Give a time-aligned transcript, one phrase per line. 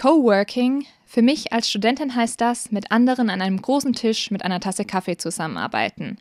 [0.00, 4.58] Coworking, für mich als Studentin heißt das, mit anderen an einem großen Tisch mit einer
[4.58, 6.16] Tasse Kaffee zusammenarbeiten.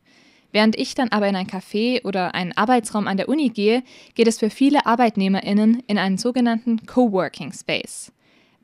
[0.51, 3.83] Während ich dann aber in ein Café oder einen Arbeitsraum an der Uni gehe,
[4.15, 8.11] geht es für viele ArbeitnehmerInnen in einen sogenannten Coworking Space.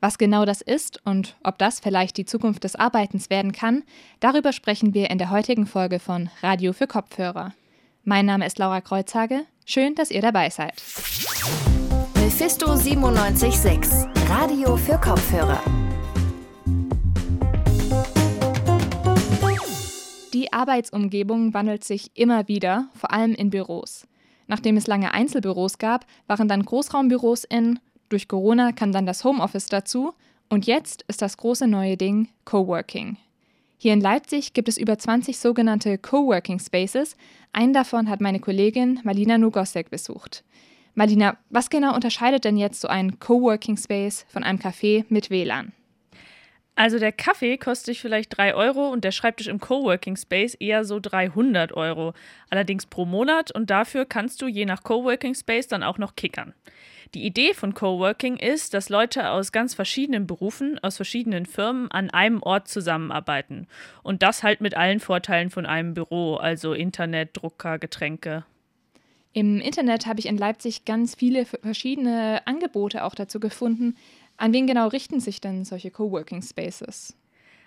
[0.00, 3.84] Was genau das ist und ob das vielleicht die Zukunft des Arbeitens werden kann,
[4.20, 7.54] darüber sprechen wir in der heutigen Folge von Radio für Kopfhörer.
[8.04, 9.46] Mein Name ist Laura Kreuzhage.
[9.64, 10.74] Schön, dass ihr dabei seid.
[12.38, 15.62] Mephisto 976, Radio für Kopfhörer.
[20.34, 24.06] Die Arbeitsumgebung wandelt sich immer wieder, vor allem in Büros.
[24.48, 27.78] Nachdem es lange Einzelbüros gab, waren dann Großraumbüros in,
[28.10, 30.12] durch Corona kam dann das Homeoffice dazu
[30.50, 33.16] und jetzt ist das große neue Ding Coworking.
[33.78, 37.16] Hier in Leipzig gibt es über 20 sogenannte Coworking Spaces.
[37.54, 40.44] Einen davon hat meine Kollegin Malina Nugosek besucht.
[40.98, 45.72] Malina, was genau unterscheidet denn jetzt so ein Coworking Space von einem Café mit WLAN?
[46.74, 50.98] Also der Kaffee kostet vielleicht 3 Euro und der Schreibtisch im Coworking Space eher so
[50.98, 52.14] 300 Euro.
[52.48, 56.54] Allerdings pro Monat und dafür kannst du je nach Coworking Space dann auch noch kickern.
[57.12, 62.08] Die Idee von Coworking ist, dass Leute aus ganz verschiedenen Berufen, aus verschiedenen Firmen an
[62.08, 63.66] einem Ort zusammenarbeiten.
[64.02, 68.46] Und das halt mit allen Vorteilen von einem Büro, also Internet, Drucker, Getränke.
[69.36, 73.94] Im Internet habe ich in Leipzig ganz viele verschiedene Angebote auch dazu gefunden,
[74.38, 77.14] an wen genau richten sich denn solche Coworking Spaces?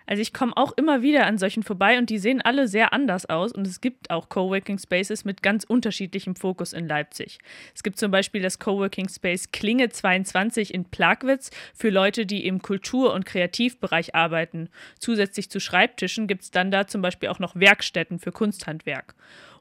[0.07, 3.27] Also ich komme auch immer wieder an solchen vorbei und die sehen alle sehr anders
[3.27, 7.37] aus und es gibt auch Coworking Spaces mit ganz unterschiedlichem Fokus in Leipzig.
[7.75, 12.63] Es gibt zum Beispiel das Coworking Space Klinge 22 in Plagwitz für Leute, die im
[12.63, 14.69] Kultur- und Kreativbereich arbeiten.
[14.97, 19.13] Zusätzlich zu Schreibtischen gibt es dann da zum Beispiel auch noch Werkstätten für Kunsthandwerk.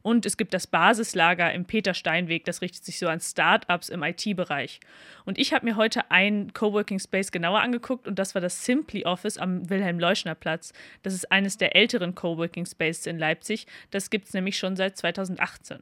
[0.09, 4.03] Und es gibt das Basislager im Peter Steinweg, das richtet sich so an Startups im
[4.03, 4.81] IT-Bereich.
[5.27, 9.05] Und ich habe mir heute einen Coworking Space genauer angeguckt und das war das Simply
[9.05, 10.73] Office am Wilhelm-Leuschner-Platz.
[11.03, 13.67] Das ist eines der älteren Coworking Spaces in Leipzig.
[13.91, 15.81] Das gibt es nämlich schon seit 2018.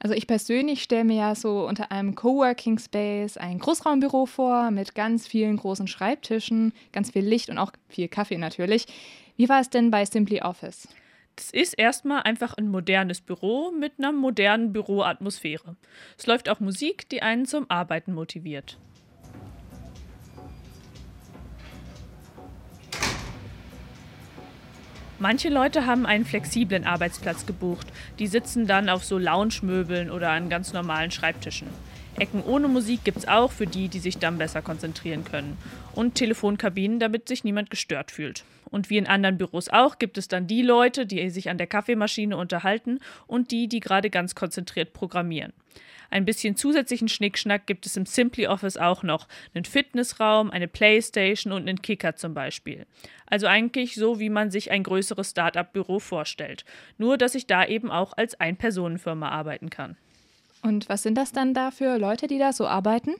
[0.00, 4.94] Also ich persönlich stelle mir ja so unter einem Coworking Space ein Großraumbüro vor mit
[4.94, 8.84] ganz vielen großen Schreibtischen, ganz viel Licht und auch viel Kaffee natürlich.
[9.38, 10.88] Wie war es denn bei Simply Office?
[11.36, 15.76] Es ist erstmal einfach ein modernes Büro mit einer modernen Büroatmosphäre.
[16.18, 18.78] Es läuft auch Musik, die einen zum Arbeiten motiviert.
[25.18, 27.86] Manche Leute haben einen flexiblen Arbeitsplatz gebucht.
[28.18, 31.68] Die sitzen dann auf so Lounge-Möbeln oder an ganz normalen Schreibtischen.
[32.18, 35.56] Ecken ohne Musik gibt es auch für die, die sich dann besser konzentrieren können.
[35.94, 38.44] Und Telefonkabinen, damit sich niemand gestört fühlt.
[38.70, 41.66] Und wie in anderen Büros auch, gibt es dann die Leute, die sich an der
[41.66, 45.52] Kaffeemaschine unterhalten und die, die gerade ganz konzentriert programmieren.
[46.10, 49.28] Ein bisschen zusätzlichen Schnickschnack gibt es im Simply Office auch noch.
[49.54, 52.84] Einen Fitnessraum, eine Playstation und einen Kicker zum Beispiel.
[53.26, 56.64] Also eigentlich so, wie man sich ein größeres Start-up-Büro vorstellt.
[56.98, 59.96] Nur, dass ich da eben auch als Ein-Personen-Firma arbeiten kann.
[60.62, 63.14] Und was sind das dann da für Leute, die da so arbeiten?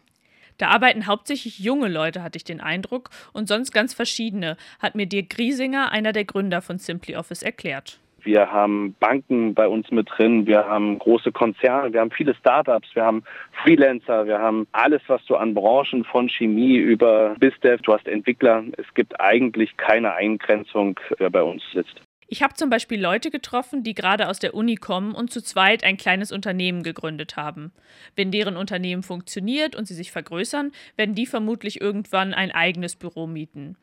[0.58, 5.06] Da arbeiten hauptsächlich junge Leute, hatte ich den Eindruck, und sonst ganz verschiedene, hat mir
[5.06, 7.98] Dirk Griesinger, einer der Gründer von Simply Office, erklärt.
[8.22, 12.88] Wir haben Banken bei uns mit drin, wir haben große Konzerne, wir haben viele Startups,
[12.94, 13.22] wir haben
[13.62, 18.64] Freelancer, wir haben alles, was du an Branchen von Chemie über BizDev, du hast Entwickler.
[18.76, 22.02] Es gibt eigentlich keine Eingrenzung, wer bei uns sitzt.
[22.32, 25.82] Ich habe zum Beispiel Leute getroffen, die gerade aus der Uni kommen und zu zweit
[25.82, 27.72] ein kleines Unternehmen gegründet haben.
[28.14, 33.26] Wenn deren Unternehmen funktioniert und sie sich vergrößern, werden die vermutlich irgendwann ein eigenes Büro
[33.26, 33.76] mieten.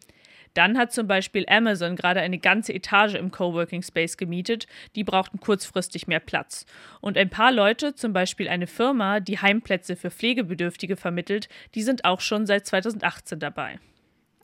[0.53, 4.65] Dann hat zum Beispiel Amazon gerade eine ganze Etage im Coworking Space gemietet,
[4.95, 6.65] die brauchten kurzfristig mehr Platz.
[7.01, 12.05] Und ein paar Leute, zum Beispiel eine Firma, die Heimplätze für Pflegebedürftige vermittelt, die sind
[12.05, 13.77] auch schon seit 2018 dabei.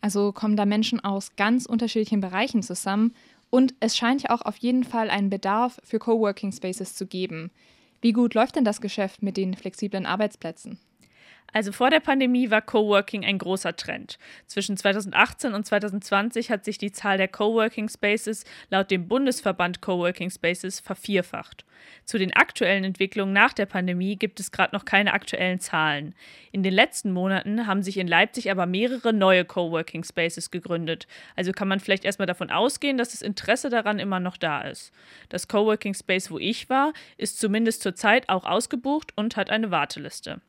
[0.04, 3.16] Also kommen da Menschen aus ganz unterschiedlichen Bereichen zusammen
[3.54, 7.52] und es scheint ja auch auf jeden Fall einen Bedarf für Coworking Spaces zu geben.
[8.02, 10.80] Wie gut läuft denn das Geschäft mit den flexiblen Arbeitsplätzen?
[11.54, 14.18] Also vor der Pandemie war Coworking ein großer Trend.
[14.48, 20.32] Zwischen 2018 und 2020 hat sich die Zahl der Coworking Spaces laut dem Bundesverband Coworking
[20.32, 21.64] Spaces vervierfacht.
[22.06, 26.16] Zu den aktuellen Entwicklungen nach der Pandemie gibt es gerade noch keine aktuellen Zahlen.
[26.52, 31.08] In den letzten Monaten haben sich in Leipzig aber mehrere neue Coworking Spaces gegründet.
[31.36, 34.92] Also kann man vielleicht erstmal davon ausgehen, dass das Interesse daran immer noch da ist.
[35.30, 40.42] Das Coworking Space, wo ich war, ist zumindest zurzeit auch ausgebucht und hat eine Warteliste.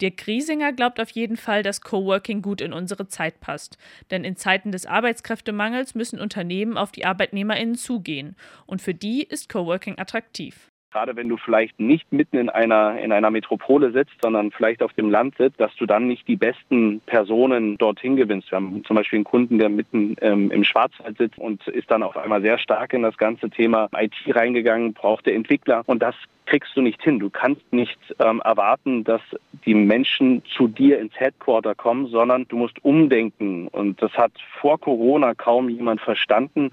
[0.00, 3.78] Dirk Griesinger glaubt auf jeden Fall, dass Coworking gut in unsere Zeit passt.
[4.10, 8.36] Denn in Zeiten des Arbeitskräftemangels müssen Unternehmen auf die ArbeitnehmerInnen zugehen.
[8.66, 10.70] Und für die ist Coworking attraktiv.
[10.94, 14.92] Gerade wenn du vielleicht nicht mitten in einer, in einer Metropole sitzt, sondern vielleicht auf
[14.92, 18.52] dem Land sitzt, dass du dann nicht die besten Personen dorthin gewinnst.
[18.52, 22.04] Wir haben zum Beispiel einen Kunden, der mitten ähm, im Schwarzwald sitzt und ist dann
[22.04, 26.14] auf einmal sehr stark in das ganze Thema IT reingegangen, brauchte Entwickler und das
[26.46, 27.18] kriegst du nicht hin.
[27.18, 29.22] Du kannst nicht ähm, erwarten, dass
[29.64, 33.66] die Menschen zu dir ins Headquarter kommen, sondern du musst umdenken.
[33.68, 36.70] Und das hat vor Corona kaum jemand verstanden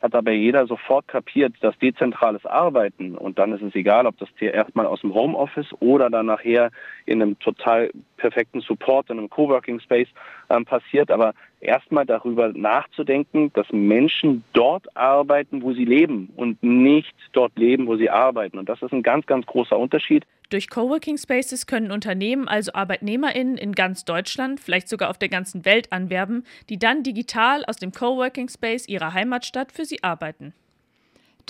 [0.00, 4.28] hat aber jeder sofort kapiert, dass dezentrales Arbeiten und dann ist es egal, ob das
[4.38, 6.70] hier erstmal aus dem Homeoffice oder dann nachher
[7.06, 10.08] in einem total perfekten Support, in einem Coworking Space
[10.50, 17.14] ähm, passiert, aber erstmal darüber nachzudenken, dass Menschen dort arbeiten, wo sie leben und nicht
[17.32, 18.58] dort leben, wo sie arbeiten.
[18.58, 20.24] Und das ist ein ganz, ganz großer Unterschied.
[20.50, 25.64] Durch Coworking Spaces können Unternehmen also ArbeitnehmerInnen in ganz Deutschland, vielleicht sogar auf der ganzen
[25.64, 30.54] Welt anwerben, die dann digital aus dem Coworking Space ihrer Heimatstadt für sie arbeiten.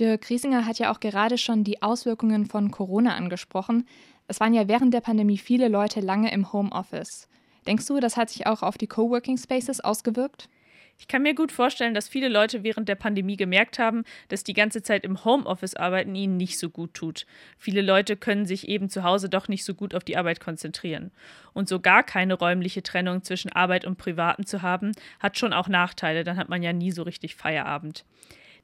[0.00, 3.86] Dirk Riesinger hat ja auch gerade schon die Auswirkungen von Corona angesprochen.
[4.26, 7.28] Es waren ja während der Pandemie viele Leute lange im Homeoffice.
[7.68, 10.48] Denkst du, das hat sich auch auf die Coworking Spaces ausgewirkt?
[10.96, 14.54] Ich kann mir gut vorstellen, dass viele Leute während der Pandemie gemerkt haben, dass die
[14.54, 17.26] ganze Zeit im Homeoffice arbeiten ihnen nicht so gut tut.
[17.58, 21.10] Viele Leute können sich eben zu Hause doch nicht so gut auf die Arbeit konzentrieren.
[21.52, 25.68] Und so gar keine räumliche Trennung zwischen Arbeit und Privaten zu haben, hat schon auch
[25.68, 28.06] Nachteile, dann hat man ja nie so richtig Feierabend.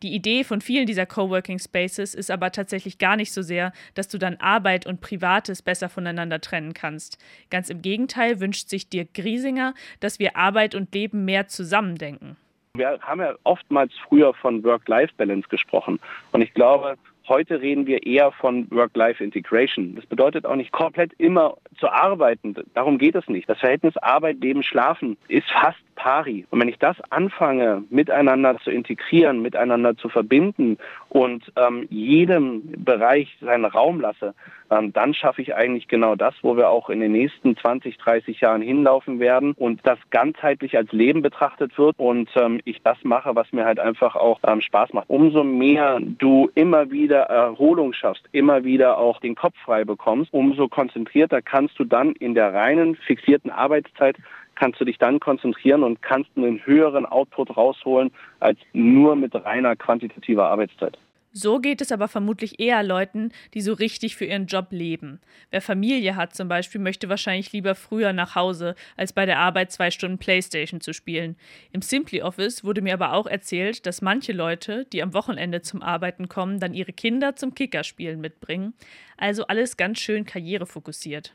[0.03, 4.09] Die Idee von vielen dieser Coworking Spaces ist aber tatsächlich gar nicht so sehr, dass
[4.09, 7.19] du dann Arbeit und Privates besser voneinander trennen kannst.
[7.51, 12.37] Ganz im Gegenteil wünscht sich Dirk Griesinger, dass wir Arbeit und Leben mehr zusammendenken.
[12.77, 16.01] Wir haben ja oftmals früher von Work-Life-Balance gesprochen.
[16.33, 16.97] Und ich glaube,
[17.27, 19.95] Heute reden wir eher von Work-Life-Integration.
[19.95, 22.55] Das bedeutet auch nicht komplett immer zu arbeiten.
[22.75, 23.49] Darum geht es nicht.
[23.49, 26.45] Das Verhältnis Arbeit, Leben, Schlafen ist fast pari.
[26.51, 30.77] Und wenn ich das anfange, miteinander zu integrieren, miteinander zu verbinden
[31.09, 34.35] und ähm, jedem Bereich seinen Raum lasse,
[34.71, 38.41] ähm, dann schaffe ich eigentlich genau das, wo wir auch in den nächsten 20, 30
[38.41, 43.35] Jahren hinlaufen werden und das ganzheitlich als Leben betrachtet wird und ähm, ich das mache,
[43.35, 45.09] was mir halt einfach auch ähm, Spaß macht.
[45.09, 50.69] Umso mehr du immer wieder Erholung schaffst, immer wieder auch den Kopf frei bekommst, umso
[50.69, 54.17] konzentrierter kannst du dann in der reinen fixierten Arbeitszeit
[54.55, 58.11] kannst du dich dann konzentrieren und kannst einen höheren Output rausholen
[58.41, 60.99] als nur mit reiner quantitativer Arbeitszeit.
[61.37, 65.21] So geht es aber vermutlich eher Leuten, die so richtig für ihren Job leben.
[65.51, 69.73] Wer Familie hat zum Beispiel, möchte wahrscheinlich lieber früher nach Hause, als bei der Arbeit
[69.73, 71.35] zwei Stunden Playstation zu spielen.
[71.73, 75.83] Im Simply Office wurde mir aber auch erzählt, dass manche Leute, die am Wochenende zum
[75.83, 78.73] Arbeiten kommen, dann ihre Kinder zum Kickerspielen mitbringen.
[79.17, 81.35] Also alles ganz schön karrierefokussiert.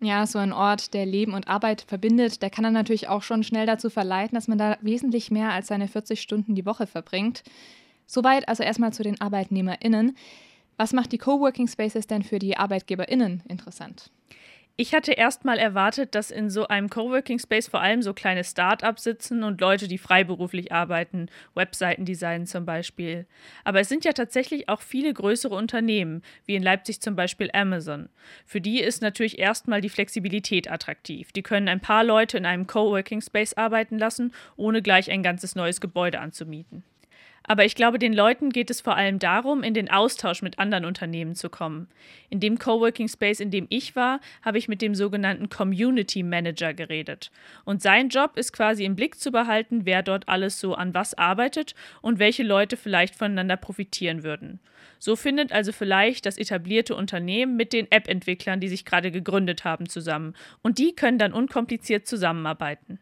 [0.00, 3.42] Ja, so ein Ort, der Leben und Arbeit verbindet, der kann dann natürlich auch schon
[3.42, 7.42] schnell dazu verleiten, dass man da wesentlich mehr als seine 40 Stunden die Woche verbringt.
[8.06, 10.16] Soweit also erstmal zu den ArbeitnehmerInnen.
[10.76, 14.10] Was macht die Coworking Spaces denn für die ArbeitgeberInnen interessant?
[14.78, 18.44] Ich hatte erst mal erwartet, dass in so einem Coworking Space vor allem so kleine
[18.44, 23.24] Start-ups sitzen und Leute, die freiberuflich arbeiten, Webseiten designen zum Beispiel.
[23.64, 28.10] Aber es sind ja tatsächlich auch viele größere Unternehmen, wie in Leipzig zum Beispiel Amazon.
[28.44, 31.32] Für die ist natürlich erstmal die Flexibilität attraktiv.
[31.32, 35.54] Die können ein paar Leute in einem Coworking Space arbeiten lassen, ohne gleich ein ganzes
[35.54, 36.84] neues Gebäude anzumieten.
[37.46, 40.84] Aber ich glaube, den Leuten geht es vor allem darum, in den Austausch mit anderen
[40.84, 41.88] Unternehmen zu kommen.
[42.28, 46.74] In dem Coworking Space, in dem ich war, habe ich mit dem sogenannten Community Manager
[46.74, 47.30] geredet.
[47.64, 51.14] Und sein Job ist quasi im Blick zu behalten, wer dort alles so an was
[51.14, 54.60] arbeitet und welche Leute vielleicht voneinander profitieren würden.
[54.98, 59.88] So findet also vielleicht das etablierte Unternehmen mit den App-Entwicklern, die sich gerade gegründet haben,
[59.88, 60.34] zusammen.
[60.62, 62.98] Und die können dann unkompliziert zusammenarbeiten.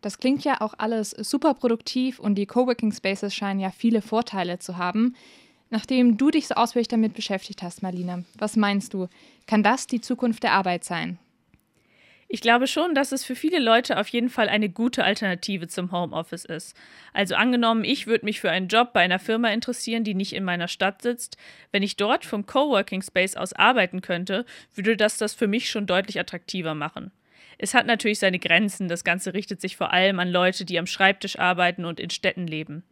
[0.00, 4.58] Das klingt ja auch alles super produktiv und die Coworking Spaces scheinen ja viele Vorteile
[4.58, 5.14] zu haben.
[5.68, 9.08] Nachdem du dich so ausführlich damit beschäftigt hast, Marlina, was meinst du?
[9.46, 11.18] Kann das die Zukunft der Arbeit sein?
[12.32, 15.90] Ich glaube schon, dass es für viele Leute auf jeden Fall eine gute Alternative zum
[15.90, 16.76] Homeoffice ist.
[17.12, 20.44] Also angenommen, ich würde mich für einen Job bei einer Firma interessieren, die nicht in
[20.44, 21.36] meiner Stadt sitzt.
[21.72, 25.86] Wenn ich dort vom Coworking Space aus arbeiten könnte, würde das das für mich schon
[25.86, 27.10] deutlich attraktiver machen.
[27.62, 28.88] Es hat natürlich seine Grenzen.
[28.88, 32.46] Das Ganze richtet sich vor allem an Leute, die am Schreibtisch arbeiten und in Städten
[32.46, 32.84] leben.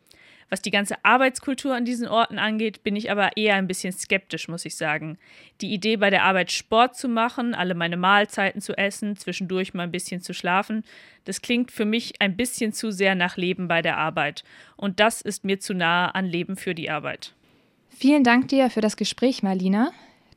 [0.51, 4.47] Was die ganze Arbeitskultur an diesen Orten angeht, bin ich aber eher ein bisschen skeptisch,
[4.47, 5.19] muss ich sagen.
[5.63, 9.85] Die Idee, bei der Arbeit Sport zu machen, alle meine Mahlzeiten zu essen, zwischendurch mal
[9.85, 10.85] ein bisschen zu schlafen,
[11.25, 14.45] das klingt für mich ein bisschen zu sehr nach Leben bei der Arbeit.
[14.77, 17.35] Und das ist mir zu nahe an Leben für die Arbeit.
[17.89, 19.93] Vielen Dank dir für das Gespräch, Marlina.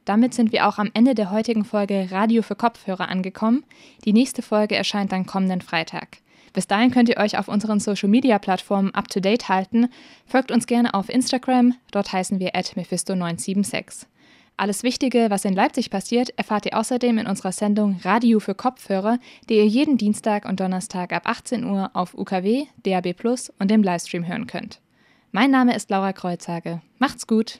[0.05, 3.63] Damit sind wir auch am Ende der heutigen Folge Radio für Kopfhörer angekommen.
[4.05, 6.17] Die nächste Folge erscheint dann kommenden Freitag.
[6.53, 9.87] Bis dahin könnt ihr euch auf unseren Social Media Plattformen up to date halten.
[10.25, 14.05] Folgt uns gerne auf Instagram, dort heißen wir at Mephisto976.
[14.57, 19.17] Alles Wichtige, was in Leipzig passiert, erfahrt ihr außerdem in unserer Sendung Radio für Kopfhörer,
[19.49, 23.81] die ihr jeden Dienstag und Donnerstag ab 18 Uhr auf UKW, DAB Plus und im
[23.81, 24.81] Livestream hören könnt.
[25.31, 26.81] Mein Name ist Laura Kreuzhage.
[26.99, 27.59] Macht's gut.